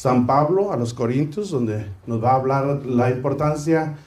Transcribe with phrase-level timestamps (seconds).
[0.00, 3.98] San Pablo a los Corintios, donde nos va a hablar la importancia.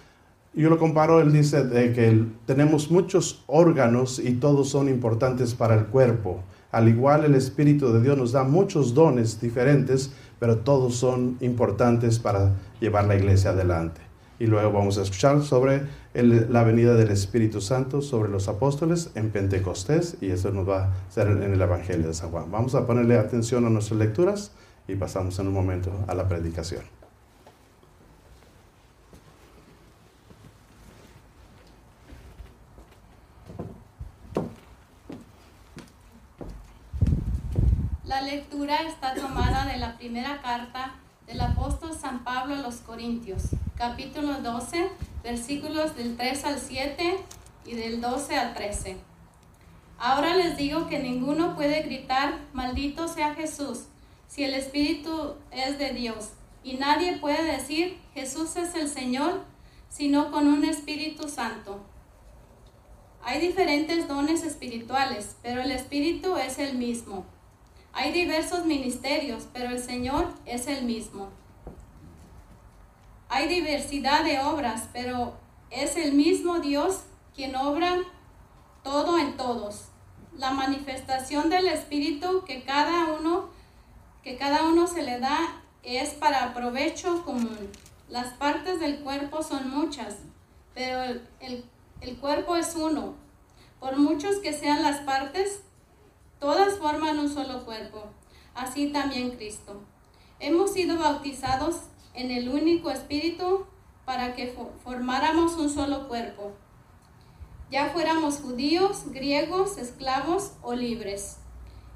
[0.56, 5.76] Yo lo comparo, él dice de que tenemos muchos órganos y todos son importantes para
[5.76, 6.42] el cuerpo.
[6.72, 12.18] Al igual el Espíritu de Dios nos da muchos dones diferentes, pero todos son importantes
[12.18, 14.02] para llevar la iglesia adelante.
[14.40, 15.84] Y luego vamos a escuchar sobre
[16.16, 21.12] la venida del Espíritu Santo sobre los apóstoles en Pentecostés y eso nos va a
[21.12, 22.50] ser en el Evangelio de San Juan.
[22.50, 24.54] Vamos a ponerle atención a nuestras lecturas
[24.88, 26.84] y pasamos en un momento a la predicación.
[38.06, 40.94] La lectura está tomada de la primera carta
[41.26, 43.44] del apóstol San Pablo a los Corintios,
[43.76, 44.88] capítulo 12,
[45.24, 47.18] versículos del 3 al 7
[47.66, 48.98] y del 12 al 13.
[49.98, 53.86] Ahora les digo que ninguno puede gritar, maldito sea Jesús,
[54.34, 56.32] si el Espíritu es de Dios.
[56.64, 59.44] Y nadie puede decir, Jesús es el Señor,
[59.90, 61.80] sino con un Espíritu Santo.
[63.24, 67.26] Hay diferentes dones espirituales, pero el Espíritu es el mismo.
[67.94, 71.30] Hay diversos ministerios, pero el Señor es el mismo.
[73.30, 75.36] Hay diversidad de obras, pero
[75.70, 77.02] es el mismo Dios
[77.36, 77.98] quien obra
[78.84, 79.90] todo en todos.
[80.36, 83.53] La manifestación del Espíritu que cada uno,
[84.24, 87.70] que cada uno se le da es para provecho común.
[88.10, 90.18] Las partes del cuerpo son muchas,
[90.74, 91.04] pero
[91.40, 91.66] el,
[92.02, 93.16] el cuerpo es uno.
[93.80, 95.62] Por muchos que sean las partes,
[96.44, 98.04] Todas forman un solo cuerpo,
[98.54, 99.80] así también Cristo.
[100.42, 103.66] Hemos sido bautizados en el único Espíritu
[104.04, 106.52] para que formáramos un solo cuerpo,
[107.72, 111.38] ya fuéramos judíos, griegos, esclavos o libres.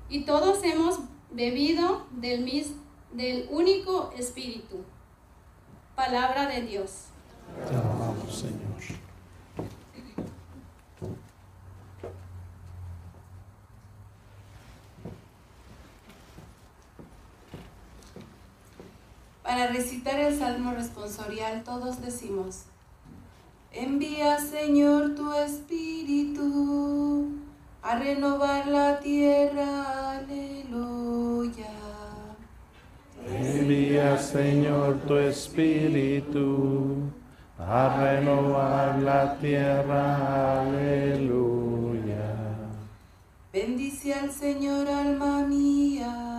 [0.07, 0.99] Y todos hemos
[1.31, 2.45] bebido del,
[3.13, 4.83] del único Espíritu.
[5.95, 7.05] Palabra de Dios.
[7.67, 8.67] Te amamos, Señor.
[19.41, 22.63] Para recitar el salmo responsorial todos decimos,
[23.71, 27.31] envía Señor tu espíritu
[27.87, 31.75] a renovar la tierra, aleluya.
[33.25, 37.11] Envía Señor tu espíritu
[37.57, 42.25] a renovar la tierra, aleluya.
[43.53, 46.37] Bendice al Señor alma mía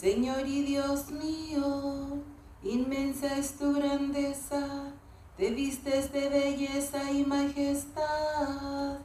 [0.00, 2.22] Señor y Dios mío,
[2.62, 4.92] inmensa es tu grandeza,
[5.38, 8.98] te vistes de belleza y majestad,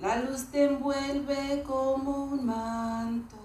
[0.00, 3.36] la luz te envuelve como un manto.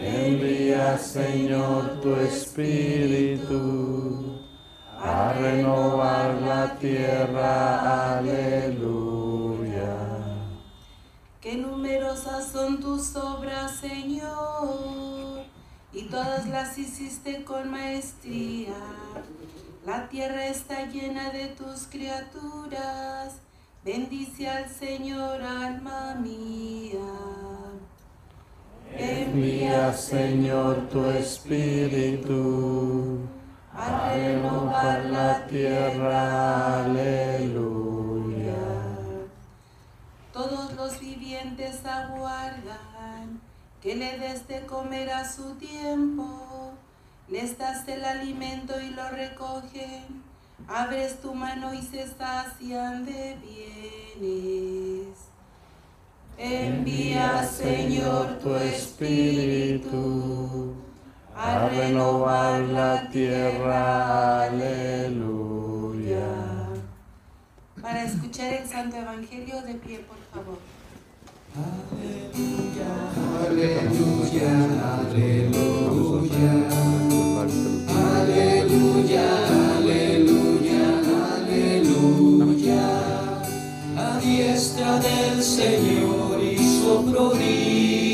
[0.00, 3.58] Envía, Señor, tu espíritu
[5.00, 8.18] a renovar la tierra.
[8.18, 9.96] Aleluya.
[11.40, 15.44] Qué numerosas son tus obras, Señor,
[15.92, 18.74] y todas las hiciste con maestría.
[19.84, 23.40] La tierra está llena de tus criaturas.
[23.88, 27.08] Bendice al Señor, alma mía.
[28.94, 33.20] Envía, Señor, tu espíritu
[33.72, 36.84] a renovar la tierra.
[36.84, 38.56] Aleluya.
[40.34, 43.40] Todos los vivientes aguardan
[43.80, 46.74] que le des de comer a su tiempo.
[47.26, 50.27] Les das el alimento y lo recogen.
[50.68, 53.36] Abres tu mano y se sacian de
[54.20, 55.16] bienes.
[56.36, 60.74] Envía, Señor, tu espíritu
[61.34, 64.44] a renovar la tierra.
[64.44, 66.28] Aleluya.
[67.80, 70.58] Para escuchar el Santo Evangelio de pie, por favor.
[71.56, 72.90] Aleluya,
[73.48, 74.50] aleluya,
[74.98, 75.77] aleluya.
[84.88, 88.08] Diestra del Señor hizo prodigio.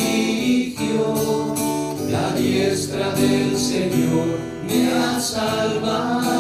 [2.10, 4.26] La diestra del Señor
[4.66, 6.34] me ha salvado.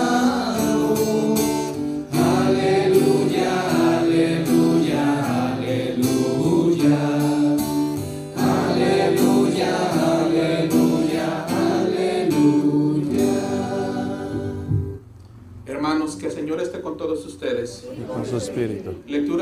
[16.12, 17.86] que el Señor esté con todos ustedes.
[17.98, 18.94] Y con su espíritu.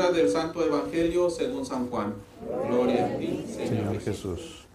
[0.03, 2.13] Lectura del Santo Evangelio según San Juan.
[2.67, 4.65] Gloria a ti, Señor, Jesús.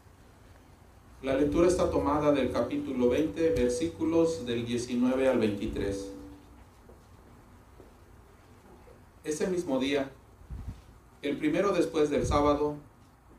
[1.22, 6.12] La lectura está tomada del capítulo 20, versículos del 19 al 23.
[9.24, 10.10] Ese mismo día,
[11.20, 12.76] el primero después del sábado,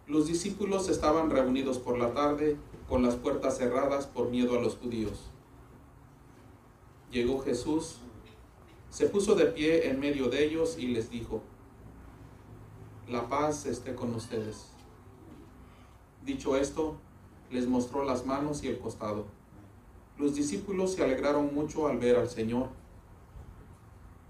[0.05, 2.55] los discípulos estaban reunidos por la tarde
[2.87, 5.31] con las puertas cerradas por miedo a los judíos.
[7.11, 7.95] Llegó Jesús,
[8.91, 11.41] se puso de pie en medio de ellos y les dijo,
[13.09, 14.67] La paz esté con ustedes.
[16.23, 16.95] Dicho esto,
[17.49, 19.25] les mostró las manos y el costado.
[20.19, 22.69] Los discípulos se alegraron mucho al ver al Señor.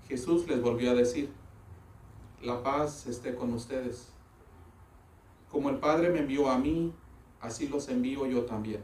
[0.08, 1.30] Jesús les volvió a decir,
[2.42, 4.14] la paz esté con ustedes.
[5.52, 6.94] Como el Padre me envió a mí,
[7.42, 8.82] así los envío yo también.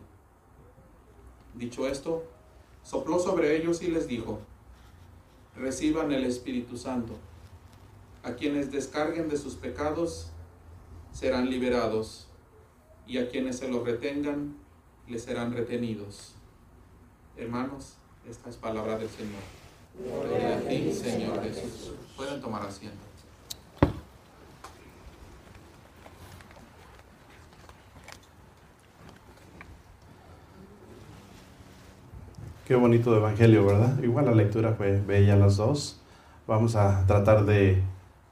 [1.53, 2.25] Dicho esto,
[2.83, 4.39] sopló sobre ellos y les dijo,
[5.55, 7.13] reciban el Espíritu Santo.
[8.25, 10.31] A quienes descarguen de sus pecados
[11.13, 12.27] serán liberados
[13.05, 14.55] y a quienes se los retengan
[15.07, 16.33] les serán retenidos.
[17.37, 19.43] Hermanos, esta es palabra del Señor.
[19.99, 21.91] Gloria a ti, Señor Jesús.
[22.17, 22.97] Pueden tomar asiento.
[32.65, 34.01] Qué bonito evangelio, ¿verdad?
[34.01, 36.01] Igual la lectura fue bella las dos.
[36.47, 37.83] Vamos a tratar de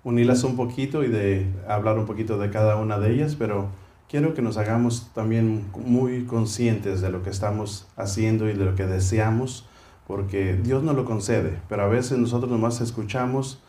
[0.03, 3.69] unirlas un poquito y de hablar un poquito de cada una de ellas, pero
[4.09, 8.75] quiero que nos hagamos también muy conscientes de lo que estamos haciendo y de lo
[8.75, 9.65] que deseamos,
[10.05, 13.61] porque Dios nos lo concede, pero a veces nosotros nomás escuchamos,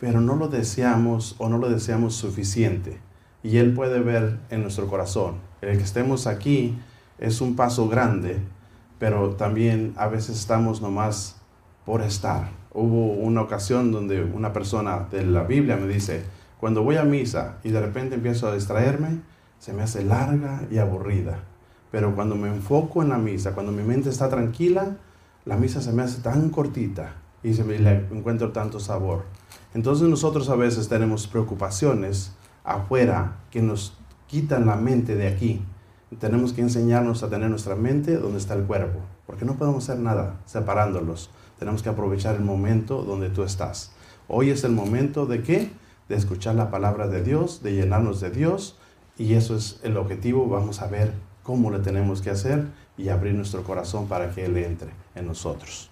[0.00, 2.98] pero no lo deseamos o no lo deseamos suficiente.
[3.42, 5.34] Y Él puede ver en nuestro corazón.
[5.60, 6.78] El que estemos aquí
[7.18, 8.38] es un paso grande,
[8.98, 11.36] pero también a veces estamos nomás
[11.84, 12.63] por estar.
[12.74, 16.24] Hubo una ocasión donde una persona de la Biblia me dice,
[16.58, 19.20] cuando voy a misa y de repente empiezo a distraerme,
[19.60, 21.38] se me hace larga y aburrida.
[21.92, 24.96] Pero cuando me enfoco en la misa, cuando mi mente está tranquila,
[25.44, 29.24] la misa se me hace tan cortita y se me le encuentro tanto sabor.
[29.74, 32.32] Entonces nosotros a veces tenemos preocupaciones
[32.64, 35.64] afuera que nos quitan la mente de aquí.
[36.18, 40.02] Tenemos que enseñarnos a tener nuestra mente donde está el cuerpo, porque no podemos hacer
[40.02, 41.30] nada separándolos.
[41.64, 43.90] Tenemos que aprovechar el momento donde tú estás.
[44.28, 45.70] Hoy es el momento de qué?
[46.10, 48.78] De escuchar la palabra de Dios, de llenarnos de Dios
[49.16, 50.46] y eso es el objetivo.
[50.46, 52.66] Vamos a ver cómo le tenemos que hacer
[52.98, 55.88] y abrir nuestro corazón para que Él entre en nosotros.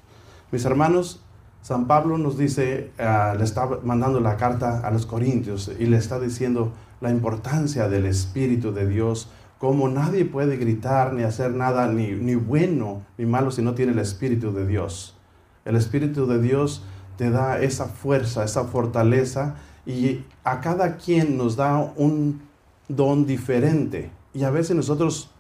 [0.50, 1.22] Mis hermanos,
[1.62, 5.96] San Pablo nos dice, uh, le está mandando la carta a los Corintios y le
[5.96, 11.86] está diciendo la importancia del Espíritu de Dios, cómo nadie puede gritar ni hacer nada,
[11.86, 15.16] ni, ni bueno ni malo, si no tiene el Espíritu de Dios.
[15.64, 16.82] El Espíritu de Dios
[17.16, 19.56] te da esa fuerza, esa fortaleza
[19.86, 22.42] y a cada quien nos da un
[22.88, 24.10] don diferente.
[24.34, 25.30] Y a veces nosotros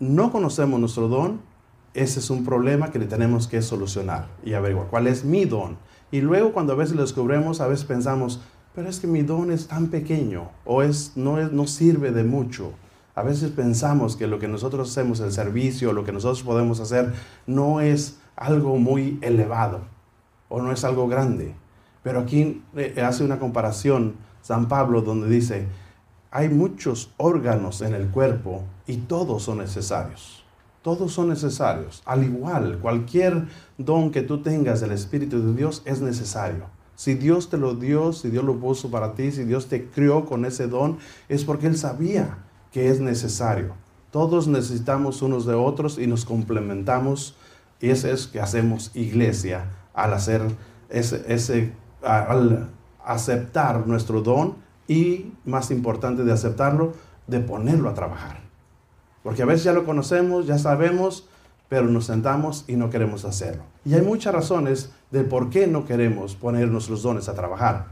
[0.00, 1.40] no conocemos nuestro don,
[1.94, 5.76] ese es un problema que le tenemos que solucionar y averiguar cuál es mi don.
[6.10, 8.40] Y luego cuando a veces lo descubrimos, a veces pensamos,
[8.74, 12.24] pero es que mi don es tan pequeño o es, no, es, no sirve de
[12.24, 12.72] mucho.
[13.14, 17.12] A veces pensamos que lo que nosotros hacemos, el servicio, lo que nosotros podemos hacer,
[17.46, 19.80] no es algo muy elevado
[20.48, 21.54] o no es algo grande.
[22.02, 25.66] Pero aquí eh, hace una comparación San Pablo donde dice,
[26.30, 30.44] hay muchos órganos en el cuerpo y todos son necesarios.
[30.82, 32.02] Todos son necesarios.
[32.06, 36.66] Al igual, cualquier don que tú tengas del Espíritu de Dios es necesario.
[36.94, 40.24] Si Dios te lo dio, si Dios lo puso para ti, si Dios te crió
[40.24, 42.38] con ese don, es porque Él sabía
[42.72, 43.74] que es necesario.
[44.10, 47.36] Todos necesitamos unos de otros y nos complementamos.
[47.80, 50.42] Y eso es que hacemos iglesia al hacer
[50.88, 52.68] ese, ese al
[53.04, 54.56] aceptar nuestro don
[54.86, 56.92] y, más importante de aceptarlo,
[57.26, 58.40] de ponerlo a trabajar.
[59.22, 61.28] Porque a veces ya lo conocemos, ya sabemos,
[61.68, 63.64] pero nos sentamos y no queremos hacerlo.
[63.84, 67.86] Y hay muchas razones de por qué no queremos poner nuestros dones a trabajar.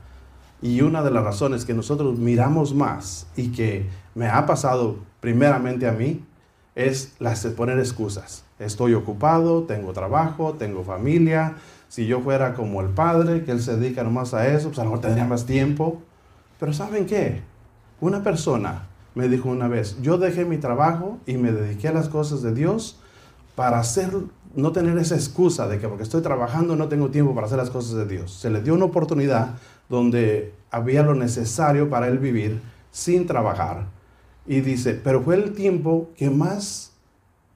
[0.62, 5.86] Y una de las razones que nosotros miramos más y que me ha pasado primeramente
[5.86, 6.24] a mí
[6.76, 8.45] es las de poner excusas.
[8.61, 11.56] Estoy ocupado, tengo trabajo, tengo familia.
[11.88, 14.85] Si yo fuera como el padre, que él se dedica nomás a eso, pues a
[14.85, 16.02] lo mejor tendría más tiempo.
[16.61, 17.40] Pero ¿saben qué?
[18.00, 22.11] Una persona me dijo una vez, yo dejé mi trabajo y me dediqué a las
[22.11, 22.99] cosas de Dios
[23.54, 24.11] para hacer,
[24.54, 27.71] no tener esa excusa de que porque estoy trabajando no tengo tiempo para hacer las
[27.71, 28.33] cosas de Dios.
[28.33, 29.54] Se le dio una oportunidad
[29.88, 33.95] donde había lo necesario para él vivir sin trabajar.
[34.46, 36.92] Y dice, pero fue el tiempo que más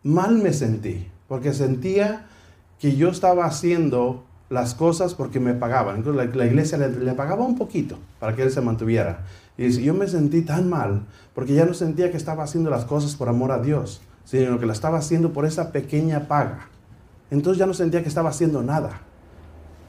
[0.03, 2.27] mal me sentí, porque sentía
[2.79, 5.97] que yo estaba haciendo las cosas porque me pagaban.
[5.97, 9.25] Entonces la, iglesia le, le, pagaba un poquito para que él se mantuviera.
[9.57, 11.03] Y dice, yo me sentí tan mal
[11.35, 14.67] porque ya no sentía que estaba haciendo las cosas por amor a Dios, sino que
[14.67, 16.69] la estaba haciendo por esa pequeña paga.
[17.31, 19.03] Entonces ya no sentía que estaba haciendo nada.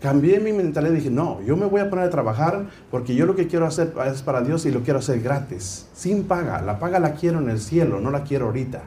[0.01, 3.27] Cambié mi mentalidad y dije, no, yo me voy a poner a trabajar porque yo
[3.27, 6.59] lo que quiero hacer es para Dios y lo quiero hacer gratis, sin paga.
[6.63, 8.81] La paga la quiero en el cielo, no la quiero ahorita.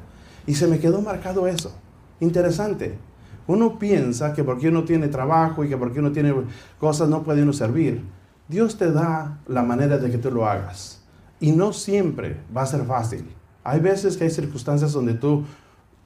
[0.44, 1.72] Y se me quedó marcado eso.
[2.18, 2.98] Interesante.
[3.46, 6.34] Uno piensa que porque uno tiene trabajo y que porque uno tiene
[6.80, 8.02] cosas no puede uno servir.
[8.48, 11.00] Dios te da la manera de que tú lo hagas.
[11.38, 13.24] Y no siempre va a ser fácil.
[13.62, 15.44] Hay veces que hay circunstancias donde tú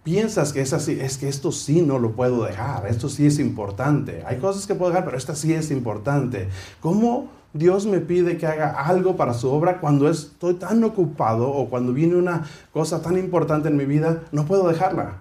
[0.03, 3.39] piensas que es así, es que esto sí no lo puedo dejar, esto sí es
[3.39, 4.23] importante.
[4.27, 6.49] Hay cosas que puedo dejar, pero esta sí es importante.
[6.81, 11.69] ¿Cómo Dios me pide que haga algo para su obra cuando estoy tan ocupado o
[11.69, 15.19] cuando viene una cosa tan importante en mi vida, no puedo dejarla?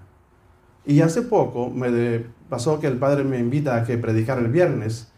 [0.86, 5.10] Y hace poco me pasó que el padre me invita a que predicara el viernes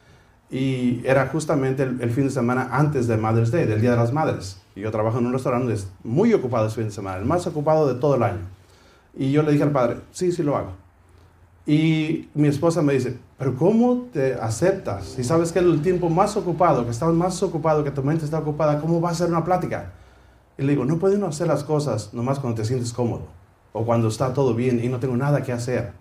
[0.50, 4.12] y era justamente el, fin de semana antes de Mother's Day, del Día de las
[4.12, 4.60] Madres.
[4.76, 7.88] Y yo trabajo en un restaurante muy ocupado ese fin de semana, el más ocupado
[7.88, 8.59] de todo el año.
[9.20, 10.72] Y yo le dije al padre, sí, sí lo hago.
[11.66, 15.08] Y mi esposa me dice, pero ¿cómo te aceptas?
[15.08, 18.40] Si sabes que el tiempo más ocupado, que estás más ocupado, que tu mente está
[18.40, 19.92] ocupada, ¿cómo va a ser una plática?
[20.58, 23.28] Y le digo, no pueden hacer las cosas nomás cuando te sientes cómodo
[23.74, 25.92] o cuando está todo bien y no tengo nada que hacer.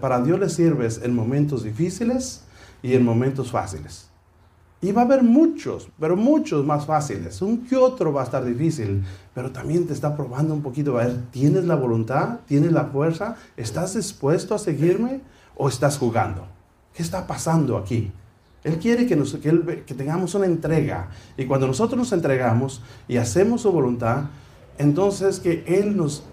[0.00, 2.42] Para Dios le sirves en momentos difíciles
[2.82, 4.09] y en momentos fáciles.
[4.82, 7.42] Y va a haber muchos, pero muchos más fáciles.
[7.42, 10.98] Un que otro va a estar difícil, pero también te está probando un poquito.
[10.98, 12.40] A ver, ¿tienes la voluntad?
[12.46, 13.36] ¿Tienes la fuerza?
[13.58, 15.20] ¿Estás dispuesto a seguirme
[15.54, 16.46] o estás jugando?
[16.94, 18.10] ¿Qué está pasando aquí?
[18.64, 19.16] Él quiere que,
[19.94, 21.08] tengamos una entrega.
[21.36, 24.24] Y cuando nosotros nos entregamos y hacemos su voluntad,
[24.78, 26.24] entonces que Él nos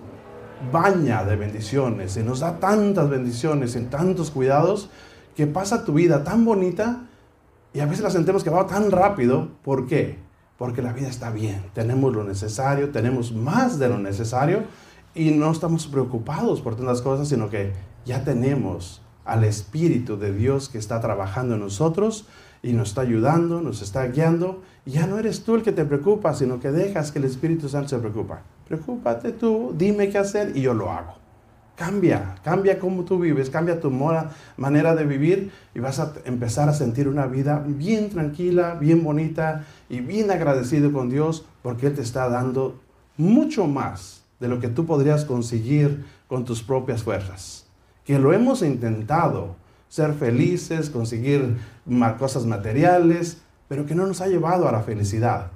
[0.72, 4.90] baña de bendiciones y nos da tantas bendiciones y tantos cuidados
[5.36, 7.04] que pasa tu vida tan bonita
[7.78, 9.50] y a veces la sentimos que va tan rápido.
[9.64, 10.18] ¿Por qué?
[10.58, 14.64] Porque la vida está bien, tenemos lo necesario, tenemos más de lo necesario
[15.14, 20.70] y no estamos preocupados por tantas cosas, sino que ya tenemos al Espíritu de Dios
[20.70, 22.26] que está trabajando en nosotros
[22.64, 24.64] y nos está ayudando, nos está guiando.
[24.84, 27.70] Y ya no eres tú el que te preocupa, sino que dejas que el Espíritu
[27.70, 28.42] Santo se preocupa.
[28.68, 31.27] Preocúpate tú, dime qué hacer y yo lo hago.
[31.78, 33.92] Cambia, cambia cómo tú vives, cambia tu
[34.58, 39.64] manera de vivir y vas a empezar a sentir una vida bien tranquila, bien bonita
[39.88, 42.82] y bien agradecido con Dios porque Él te está dando
[43.16, 47.68] mucho más de lo que tú podrías conseguir con tus propias fuerzas.
[48.06, 49.56] Que lo hemos intentado,
[49.88, 51.58] ser felices, conseguir
[52.18, 55.52] cosas materiales, pero que no nos ha llevado a la felicidad.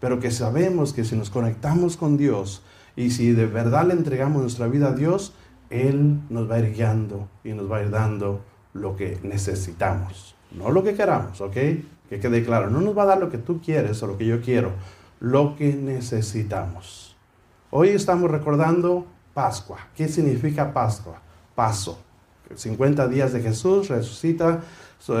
[0.00, 2.62] Pero que sabemos que si nos conectamos con Dios
[2.96, 5.34] y si de verdad le entregamos nuestra vida a Dios,
[5.70, 8.40] él nos va a ir guiando y nos va a ir dando
[8.72, 10.34] lo que necesitamos.
[10.52, 11.54] No lo que queramos, ¿ok?
[12.08, 12.70] Que quede claro.
[12.70, 14.72] No nos va a dar lo que tú quieres o lo que yo quiero,
[15.20, 17.16] lo que necesitamos.
[17.70, 19.78] Hoy estamos recordando Pascua.
[19.94, 21.20] ¿Qué significa Pascua?
[21.54, 21.98] Paso.
[22.54, 24.60] 50 días de Jesús, resucita,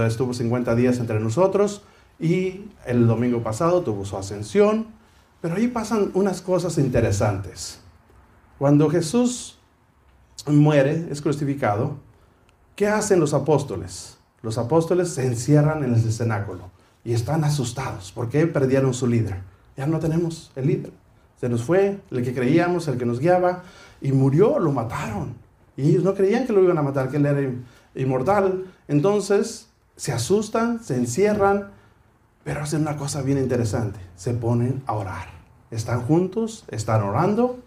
[0.06, 1.82] estuvo 50 días entre nosotros
[2.20, 4.86] y el domingo pasado tuvo su ascensión.
[5.40, 7.80] Pero ahí pasan unas cosas interesantes.
[8.58, 9.55] Cuando Jesús
[10.46, 11.96] muere, es crucificado,
[12.74, 14.18] ¿qué hacen los apóstoles?
[14.42, 16.70] Los apóstoles se encierran en el cenáculo
[17.04, 19.38] y están asustados porque perdieron su líder.
[19.76, 20.92] Ya no tenemos el líder.
[21.40, 23.62] Se nos fue el que creíamos, el que nos guiaba,
[24.00, 25.34] y murió, lo mataron.
[25.76, 27.50] Y ellos no creían que lo iban a matar, que él era
[27.94, 28.64] inmortal.
[28.88, 31.70] Entonces se asustan, se encierran,
[32.44, 33.98] pero hacen una cosa bien interesante.
[34.16, 35.28] Se ponen a orar.
[35.70, 37.58] Están juntos, están orando,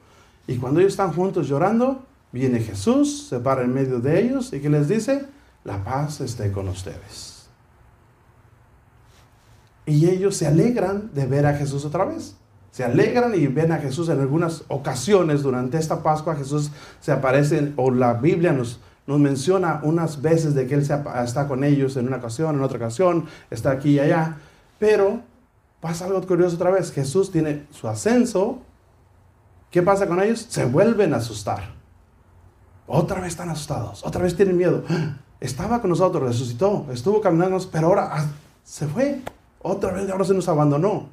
[0.47, 4.59] y cuando ellos están juntos llorando, Viene Jesús, se para en medio de ellos y
[4.59, 5.25] que les dice,
[5.63, 7.49] la paz esté con ustedes.
[9.85, 12.35] Y ellos se alegran de ver a Jesús otra vez.
[12.71, 16.35] Se alegran y ven a Jesús en algunas ocasiones durante esta Pascua.
[16.35, 16.69] Jesús
[16.99, 21.63] se aparece, o la Biblia nos, nos menciona unas veces de que Él está con
[21.63, 24.37] ellos en una ocasión, en otra ocasión, está aquí y allá.
[24.77, 25.23] Pero
[25.81, 26.91] pasa algo curioso otra vez.
[26.91, 28.61] Jesús tiene su ascenso.
[29.71, 30.45] ¿Qué pasa con ellos?
[30.49, 31.78] Se vuelven a asustar.
[32.91, 34.83] Otra vez están asustados, otra vez tienen miedo.
[35.39, 38.25] Estaba con nosotros, resucitó, estuvo caminando, pero ahora ah,
[38.63, 39.21] se fue.
[39.61, 41.07] Otra vez ahora se nos abandonó.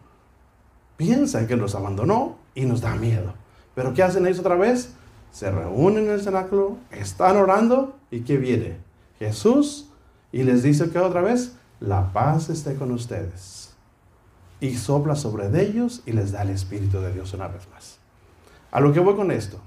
[0.97, 3.35] Piensan que nos abandonó y nos da miedo.
[3.75, 4.95] Pero ¿qué hacen ellos otra vez?
[5.30, 8.78] Se reúnen en el cenáculo, están orando y ¿qué viene?
[9.18, 9.90] Jesús
[10.33, 13.75] y les dice que otra vez, la paz esté con ustedes.
[14.61, 17.99] Y sopla sobre ellos y les da el Espíritu de Dios una vez más.
[18.71, 19.61] A lo que voy con esto,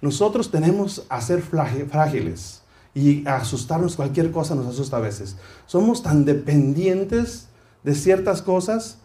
[0.00, 2.62] nosotros tenemos a ser frágiles
[2.94, 5.36] y asustarnos, cualquier cosa nos asusta a veces.
[5.66, 7.48] Somos tan dependientes
[7.82, 8.98] de ciertas cosas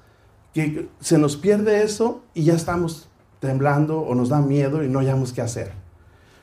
[0.54, 3.08] que se nos pierde eso y ya estamos
[3.40, 5.74] temblando o nos da miedo y no hayamos qué hacer.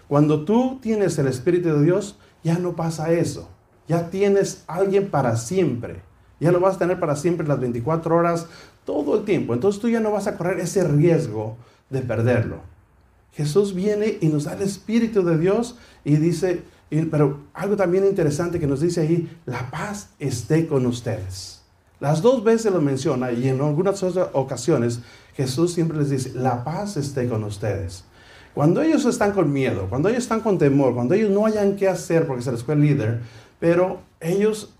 [0.08, 3.48] Cuando tú tienes el Espíritu de Dios, ya no pasa eso.
[3.86, 6.02] Ya tienes alguien para siempre.
[6.40, 8.46] Ya lo vas a tener para siempre las 24 horas,
[8.84, 9.54] todo el tiempo.
[9.54, 11.56] Entonces tú ya no vas a correr ese riesgo
[11.90, 12.60] de perderlo.
[13.32, 16.62] Jesús viene y nos da el Espíritu de Dios y dice,
[17.10, 21.62] pero algo también interesante que nos dice ahí, la paz esté con ustedes.
[22.00, 25.00] Las dos veces lo menciona y en algunas otras ocasiones
[25.34, 28.04] Jesús siempre les dice, la paz esté con ustedes.
[28.54, 31.88] Cuando ellos están con miedo, cuando ellos están con temor, cuando ellos no hayan qué
[31.88, 33.20] hacer porque se les fue el líder,
[33.60, 34.74] pero ellos,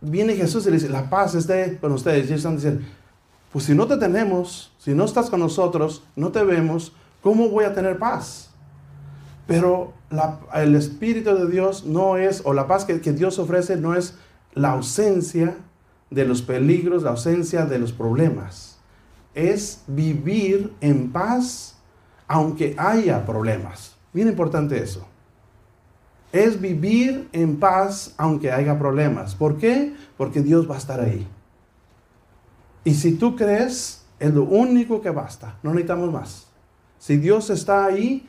[0.00, 2.24] viene Jesús y les dice, la paz esté con ustedes.
[2.24, 2.82] Y ellos están diciendo,
[3.52, 7.64] pues si no te tenemos, si no estás con nosotros, no te vemos, ¿cómo voy
[7.64, 8.50] a tener paz?
[9.46, 9.92] Pero
[10.54, 14.16] el Espíritu de Dios no es, o la paz que, que Dios ofrece no es
[14.54, 15.56] la ausencia
[16.10, 18.78] de los peligros, la ausencia de los problemas.
[19.34, 21.76] Es vivir en paz
[22.26, 23.96] aunque haya problemas.
[24.12, 25.06] Bien importante eso.
[26.32, 29.34] Es vivir en paz aunque haya problemas.
[29.34, 29.94] ¿Por qué?
[30.16, 31.26] Porque Dios va a estar ahí.
[32.84, 35.58] Y si tú crees, es lo único que basta.
[35.62, 36.49] No necesitamos más.
[37.00, 38.28] Si Dios está ahí,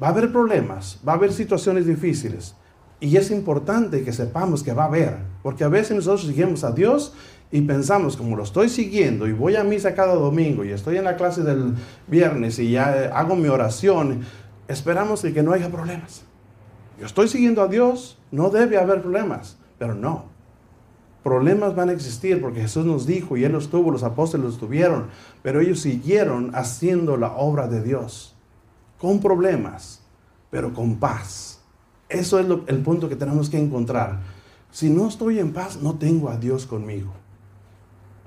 [0.00, 2.54] va a haber problemas, va a haber situaciones difíciles.
[3.00, 6.72] Y es importante que sepamos que va a haber, porque a veces nosotros seguimos a
[6.72, 7.14] Dios
[7.50, 11.04] y pensamos, como lo estoy siguiendo y voy a misa cada domingo y estoy en
[11.04, 11.74] la clase del
[12.06, 14.20] viernes y ya hago mi oración,
[14.68, 16.24] esperamos que no haya problemas.
[17.00, 20.33] Yo estoy siguiendo a Dios, no debe haber problemas, pero no.
[21.24, 24.58] Problemas van a existir porque Jesús nos dijo y Él los tuvo, los apóstoles los
[24.58, 25.06] tuvieron,
[25.42, 28.36] pero ellos siguieron haciendo la obra de Dios
[28.98, 30.02] con problemas,
[30.50, 31.62] pero con paz.
[32.10, 34.20] Eso es el punto que tenemos que encontrar.
[34.70, 37.12] Si no estoy en paz, no tengo a Dios conmigo.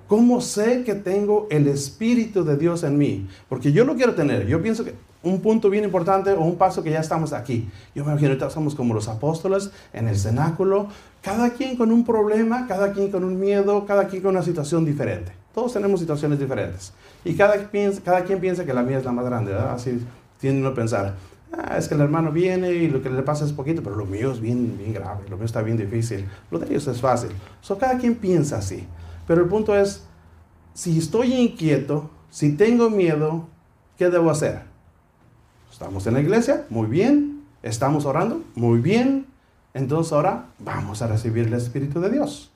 [0.07, 3.27] ¿Cómo sé que tengo el Espíritu de Dios en mí?
[3.47, 4.47] Porque yo lo quiero tener.
[4.47, 4.95] Yo pienso que
[5.27, 7.69] un punto bien importante o un paso que ya estamos aquí.
[7.93, 10.87] Yo me imagino que estamos como los apóstoles en el cenáculo,
[11.21, 14.85] cada quien con un problema, cada quien con un miedo, cada quien con una situación
[14.85, 15.31] diferente.
[15.53, 16.93] Todos tenemos situaciones diferentes.
[17.25, 17.69] Y cada,
[18.03, 19.73] cada quien piensa que la mía es la más grande, ¿verdad?
[19.73, 19.99] Así
[20.39, 21.15] tienden a pensar,
[21.51, 24.05] ah, es que el hermano viene y lo que le pasa es poquito, pero lo
[24.05, 27.31] mío es bien, bien grave, lo mío está bien difícil, lo de ellos es fácil.
[27.61, 28.87] So, cada quien piensa así.
[29.25, 30.03] Pero el punto es,
[30.73, 33.47] si estoy inquieto, si tengo miedo,
[33.97, 34.61] ¿qué debo hacer?
[35.77, 37.43] Estamos en la iglesia, muy bien.
[37.61, 39.27] Estamos orando, muy bien.
[39.75, 42.49] Entonces ahora vamos a recibir el Espíritu de Dios.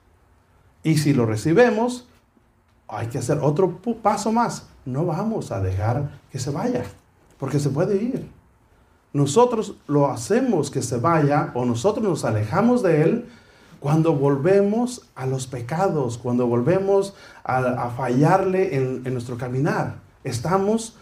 [0.81, 2.07] Y si lo recibemos,
[2.88, 4.65] hay que hacer otro paso más.
[4.86, 6.84] No vamos a dejar que se vaya
[7.38, 8.27] porque se puede ir.
[9.13, 13.29] Nosotros lo hacemos que se vaya o nosotros nos alejamos de Él
[13.79, 19.97] cuando volvemos a los pecados, cuando volvemos a, fallarle en, en nuestro caminar.
[20.23, 20.95] Estamos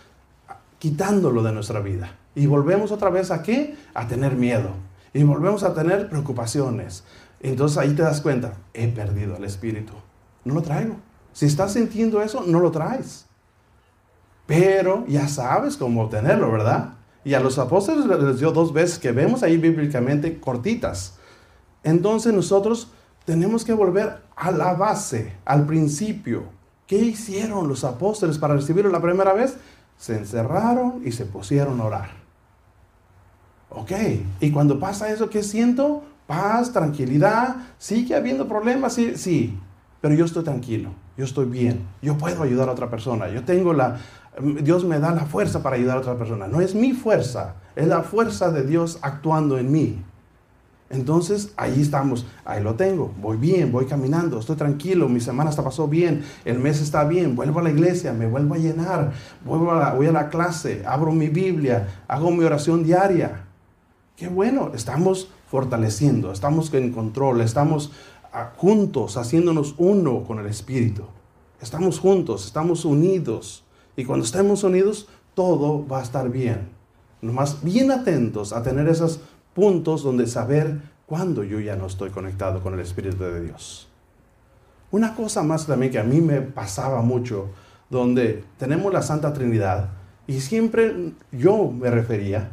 [0.79, 2.15] quitándolo de nuestra vida.
[2.35, 3.77] Y volvemos otra vez a qué?
[3.93, 4.71] A tener miedo.
[5.13, 7.03] Y volvemos a tener preocupaciones.
[7.39, 9.93] Entonces ahí te das cuenta, he perdido el espíritu.
[10.43, 10.95] No lo traigo.
[11.31, 13.29] Si estás sintiendo eso, no lo traes
[14.49, 16.95] pero ya sabes cómo obtenerlo, ¿verdad?
[17.23, 21.19] Y a los apóstoles les dio dos veces que vemos ahí bíblicamente cortitas.
[21.83, 22.91] Entonces nosotros
[23.25, 26.45] tenemos que volver a la base, al principio.
[26.87, 29.55] ¿Qué hicieron los apóstoles para recibirlo la primera vez?
[29.99, 32.09] Se encerraron y se pusieron a orar.
[33.69, 33.91] Ok,
[34.39, 36.01] y cuando pasa eso, ¿qué siento?
[36.25, 37.57] Paz, tranquilidad.
[37.77, 38.93] ¿Sigue habiendo problemas?
[38.93, 39.59] Sí, sí,
[40.01, 43.73] pero yo estoy tranquilo, yo estoy bien, yo puedo ayudar a otra persona, yo tengo
[43.73, 43.99] la,
[44.61, 46.47] Dios me da la fuerza para ayudar a otra persona.
[46.47, 50.03] No es mi fuerza, es la fuerza de Dios actuando en mí.
[50.89, 55.63] Entonces ahí estamos, ahí lo tengo, voy bien, voy caminando, estoy tranquilo, mi semana está
[55.63, 59.13] pasó bien, el mes está bien, vuelvo a la iglesia, me vuelvo a llenar,
[59.45, 63.45] vuelvo a voy a la clase, abro mi Biblia, hago mi oración diaria.
[64.15, 67.91] Qué bueno, estamos fortaleciendo, estamos en control, estamos
[68.33, 71.03] ah, juntos, haciéndonos uno con el Espíritu.
[71.61, 73.63] Estamos juntos, estamos unidos.
[73.95, 76.69] Y cuando estemos unidos, todo va a estar bien.
[77.21, 79.19] Nomás bien atentos a tener esos
[79.53, 83.87] puntos donde saber cuándo yo ya no estoy conectado con el Espíritu de Dios.
[84.91, 87.49] Una cosa más también que a mí me pasaba mucho,
[87.89, 89.89] donde tenemos la Santa Trinidad
[90.27, 92.51] y siempre yo me refería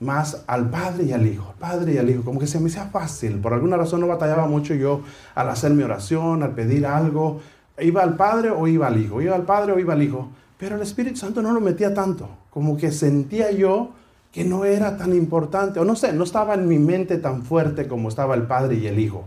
[0.00, 2.86] más al Padre y al Hijo, Padre y al Hijo, como que se me hacía
[2.86, 5.02] fácil, por alguna razón no batallaba mucho yo
[5.34, 7.40] al hacer mi oración, al pedir algo,
[7.78, 10.76] iba al Padre o iba al Hijo, iba al Padre o iba al Hijo, pero
[10.76, 13.90] el Espíritu Santo no lo metía tanto, como que sentía yo
[14.38, 17.88] que no era tan importante, o no sé, no estaba en mi mente tan fuerte
[17.88, 19.24] como estaba el Padre y el Hijo.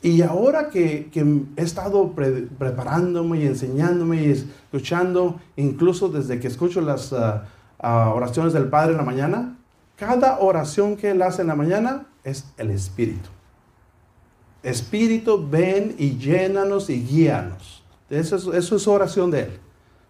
[0.00, 2.14] Y ahora que, he estado
[2.58, 7.44] preparándome y enseñándome y escuchando, incluso desde que escucho las ah,
[7.78, 9.58] ah, oraciones del Padre en la mañana,
[9.96, 13.28] Cada oración que él hace en la mañana es el Espíritu.
[14.62, 17.84] Espíritu, ven y llénanos y guíanos.
[18.08, 19.60] Eso es, eso es oración de él.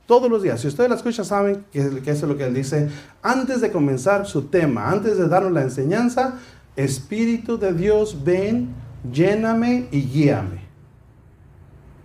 [0.09, 0.59] Todos los días.
[0.59, 2.89] Si ustedes la escuchan, saben que, es lo que él dice.
[3.23, 6.39] Antes de comenzar su tema, antes de darnos la enseñanza,
[6.77, 8.71] Espíritu de Dios, ven,
[9.13, 10.63] lléname y guíame.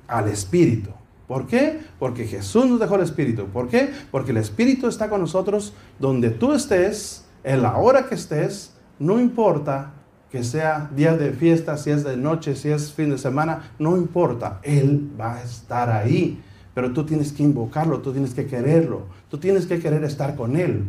[0.06, 0.90] Al Espíritu.
[1.30, 1.80] ¿Por qué?
[1.98, 3.46] Porque Jesús nos dejó el Espíritu.
[3.46, 3.94] ¿Por qué?
[4.12, 9.18] Porque el Espíritu está con nosotros donde tú estés, en la hora que estés, no
[9.18, 9.94] importa
[10.30, 13.96] que sea día de fiesta, si es de noche, si es fin de semana, no
[13.96, 16.44] importa, Él va a estar ahí.
[16.74, 20.56] Pero tú tienes que invocarlo, tú tienes que quererlo, tú tienes que querer estar con
[20.56, 20.86] Él.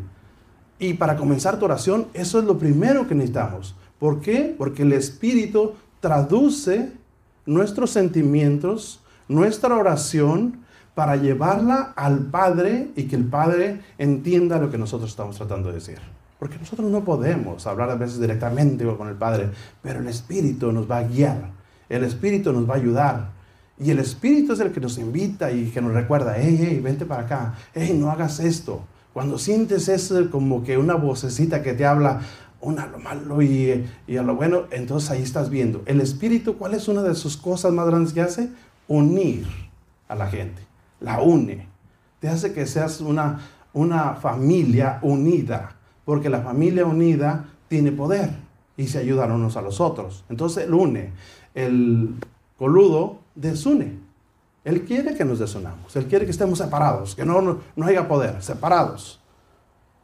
[0.79, 3.75] Y para comenzar tu oración, eso es lo primero que necesitamos.
[3.99, 4.55] ¿Por qué?
[4.57, 6.93] Porque el Espíritu traduce
[7.47, 14.79] nuestros sentimientos, nuestra oración, para llevarla al Padre y que el Padre entienda lo que
[14.79, 15.99] nosotros estamos tratando de decir.
[16.39, 19.51] Porque nosotros no podemos hablar a veces directamente con el Padre,
[19.83, 21.51] pero el Espíritu nos va a guiar,
[21.89, 23.31] el Espíritu nos va a ayudar.
[23.79, 27.07] Y el Espíritu es el que nos invita y que nos recuerda, hey, hey, vente
[27.07, 28.85] para acá, hey, no hagas esto.
[29.13, 32.21] Cuando sientes eso como que una vocecita que te habla,
[32.61, 35.83] una lo malo y, y, a lo bueno, entonces ahí estás viendo.
[35.87, 38.51] El Espíritu, ¿cuál es una de sus cosas más grandes que hace?
[38.89, 39.47] Unir
[40.09, 40.63] a la gente,
[41.01, 41.67] la une.
[42.21, 43.41] Te hace que seas una,
[43.73, 48.31] una familia unida porque la familia unida tiene poder
[48.77, 50.25] y se ayudan unos a los otros.
[50.29, 51.13] Entonces él une,
[51.55, 52.15] el
[52.65, 53.99] coludo desune.
[54.65, 57.43] Él quiere que nos desunamos, él quiere que estemos separados, que no,
[57.77, 59.21] no, haya poder, separados.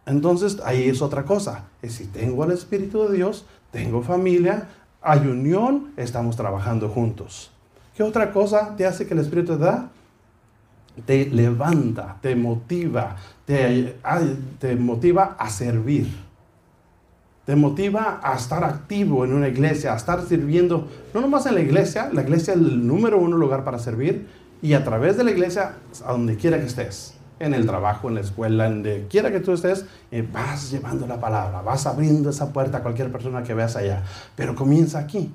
[0.04, 1.64] Entonces ahí es otra cosa.
[1.80, 4.68] Es si tengo el Espíritu de Dios, tengo familia,
[5.00, 7.50] hay unión, estamos trabajando juntos.
[7.96, 9.88] ¿Qué otra cosa te hace que el Espíritu te da?
[11.06, 13.96] te levanta, te motiva, te,
[14.58, 16.08] te, motiva a servir.
[17.44, 21.60] Te motiva a estar activo en una iglesia, a estar sirviendo, no nomás en la
[21.60, 24.28] iglesia, la iglesia es el número uno lugar para servir,
[24.62, 28.16] y a través de la iglesia, a donde quiera que estés, en el trabajo, en
[28.16, 32.30] la escuela, en donde quiera que tú estés, eh, vas llevando la palabra, vas abriendo
[32.30, 34.04] esa puerta a cualquier persona que veas allá.
[34.36, 35.32] Pero comienza aquí,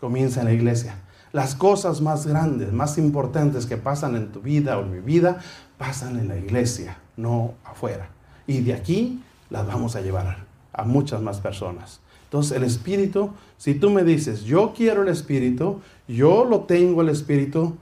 [0.00, 0.96] comienza en la iglesia.
[1.32, 5.40] Las cosas más grandes, más importantes que pasan en tu vida o en mi vida,
[5.76, 8.08] pasan en la iglesia, no afuera.
[8.46, 10.45] Y de aquí las vamos a llevar
[10.76, 12.00] a muchas más personas.
[12.24, 17.08] Entonces el Espíritu, si tú me dices, yo quiero el Espíritu, yo lo tengo el
[17.08, 17.76] Espíritu,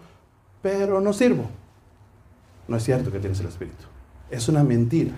[0.63, 1.45] pero no sirvo.
[2.69, 3.85] No es cierto que tienes el Espíritu.
[4.31, 5.13] Es una mentira.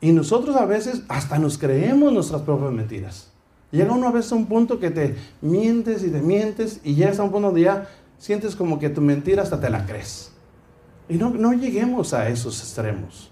[0.00, 3.30] Y nosotros a veces hasta nos creemos nuestras propias mentiras.
[3.70, 7.18] Llega uno a veces a un punto que te mientes y te mientes y llegas
[7.18, 10.32] a un punto donde ya sientes como que tu mentira hasta te la crees.
[11.08, 13.30] Y no, no lleguemos a esos extremos.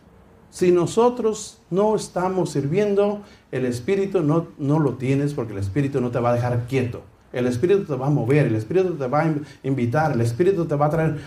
[0.52, 6.10] Si nosotros no estamos sirviendo, el Espíritu no, no lo tienes porque el Espíritu no
[6.10, 7.00] te va a dejar quieto.
[7.32, 10.74] El Espíritu te va a mover, el Espíritu te va a invitar, el Espíritu te
[10.74, 11.20] va a traer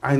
[0.00, 0.16] a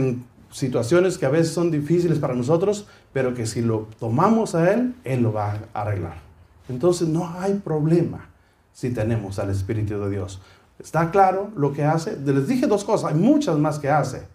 [0.51, 4.97] situaciones que a veces son difíciles para nosotros, pero que si lo tomamos a Él,
[5.05, 6.19] Él lo va a arreglar.
[6.69, 8.29] Entonces no hay problema
[8.75, 10.43] si tenemos al Espíritu de Dios.
[10.79, 12.19] ¿Está claro lo que hace?
[12.21, 14.27] Les dije dos cosas, hay muchas más que hace.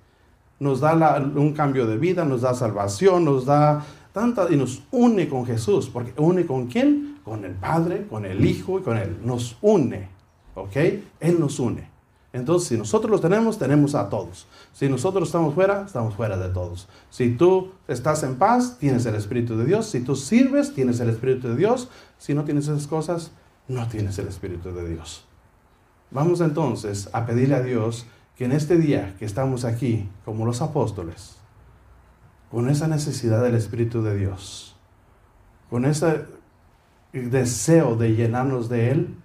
[0.59, 5.27] Nos da un cambio de vida, nos da salvación, nos da tanta y nos une
[5.27, 5.89] con Jesús.
[5.89, 7.19] Porque une con quién?
[7.23, 9.17] Con el Padre, con el Hijo y con Él.
[9.23, 10.09] Nos une.
[10.55, 10.75] ¿Ok?
[11.19, 11.97] Él nos une.
[12.33, 14.47] Entonces, si nosotros los tenemos, tenemos a todos.
[14.73, 16.87] Si nosotros estamos fuera, estamos fuera de todos.
[17.09, 19.87] Si tú estás en paz, tienes el Espíritu de Dios.
[19.87, 21.89] Si tú sirves, tienes el Espíritu de Dios.
[22.17, 23.31] Si no tienes esas cosas,
[23.67, 25.25] no tienes el Espíritu de Dios.
[26.11, 28.05] Vamos entonces a pedirle a Dios
[28.37, 31.37] que en este día que estamos aquí, como los apóstoles,
[32.51, 34.75] con esa necesidad del Espíritu de Dios,
[35.69, 36.25] con ese
[37.11, 39.15] deseo de llenarnos de Él,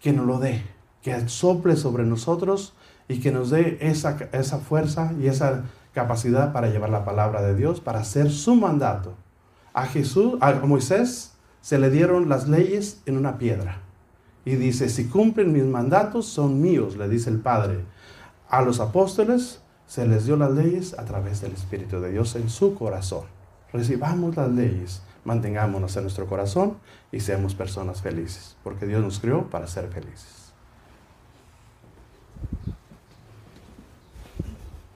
[0.00, 0.62] que nos lo dé,
[1.02, 2.74] que sople sobre nosotros
[3.08, 7.54] y que nos dé esa, esa fuerza y esa capacidad para llevar la palabra de
[7.54, 9.14] Dios, para hacer su mandato.
[9.72, 13.80] A Jesús, a Moisés, se le dieron las leyes en una piedra.
[14.44, 17.80] Y dice, si cumplen mis mandatos, son míos, le dice el Padre.
[18.48, 22.50] A los apóstoles se les dio las leyes a través del Espíritu de Dios en
[22.50, 23.24] su corazón.
[23.72, 26.78] Recibamos las leyes, mantengámonos en nuestro corazón
[27.12, 30.45] y seamos personas felices, porque Dios nos crió para ser felices.